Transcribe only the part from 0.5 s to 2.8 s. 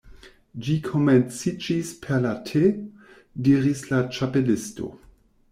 "Ĝi komenciĝis per la Te"